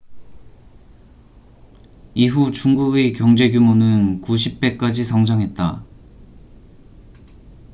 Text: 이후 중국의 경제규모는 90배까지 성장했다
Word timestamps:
이후 2.15 2.51
중국의 2.51 3.13
경제규모는 3.13 4.21
90배까지 4.21 5.03
성장했다 5.05 5.83